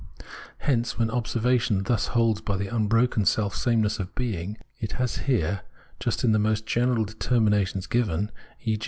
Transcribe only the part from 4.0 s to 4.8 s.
being,